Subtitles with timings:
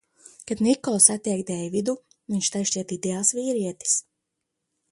[0.51, 1.95] Kad Nikola satiek Deividu,
[2.35, 3.95] viņš tai šķiet ideāls vīrietis.